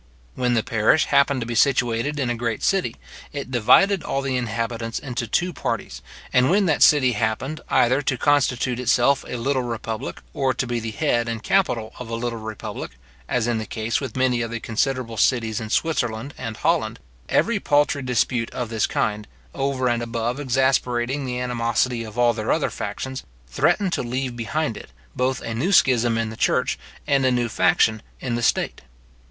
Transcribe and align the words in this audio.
When 0.33 0.55
the 0.55 0.63
parish 0.63 1.05
happened 1.05 1.41
to 1.41 1.45
be 1.45 1.53
situated 1.53 2.19
in 2.19 2.31
a 2.31 2.35
great 2.35 2.63
city, 2.63 2.95
it 3.31 3.51
divided 3.51 4.01
all 4.01 4.23
the 4.23 4.35
inhabitants 4.35 4.97
into 4.97 5.27
two 5.27 5.53
parties; 5.53 6.01
and 6.33 6.49
when 6.49 6.65
that 6.65 6.81
city 6.81 7.11
happened, 7.11 7.61
either 7.69 8.01
to 8.01 8.17
constitute 8.17 8.79
itself 8.79 9.23
a 9.27 9.37
little 9.37 9.61
republic, 9.61 10.19
or 10.33 10.55
to 10.55 10.65
be 10.65 10.79
the 10.79 10.89
head 10.89 11.29
and 11.29 11.43
capital 11.43 11.93
of 11.99 12.09
a 12.09 12.15
little 12.15 12.39
republic, 12.39 12.93
as 13.29 13.45
in 13.45 13.59
the 13.59 13.67
case 13.67 14.01
with 14.01 14.17
many 14.17 14.41
of 14.41 14.49
the 14.49 14.59
considerable 14.59 15.17
cities 15.17 15.59
in 15.61 15.69
Switzerland 15.69 16.33
and 16.35 16.57
Holland, 16.57 16.97
every 17.29 17.59
paltry 17.59 18.01
dispute 18.01 18.49
of 18.49 18.69
this 18.69 18.87
kind, 18.87 19.27
over 19.53 19.87
and 19.87 20.01
above 20.01 20.39
exasperating 20.39 21.27
the 21.27 21.39
animosity 21.39 22.03
of 22.03 22.17
all 22.17 22.33
their 22.33 22.51
other 22.51 22.71
factions, 22.71 23.21
threatened 23.45 23.93
to 23.93 24.01
leave 24.01 24.35
behind 24.35 24.77
it, 24.77 24.89
both 25.15 25.41
a 25.41 25.53
new 25.53 25.71
schism 25.71 26.17
in 26.17 26.31
the 26.31 26.35
church, 26.37 26.79
and 27.05 27.23
a 27.23 27.29
new 27.29 27.47
faction 27.47 28.01
in 28.19 28.33
the 28.33 28.41
state. 28.41 28.81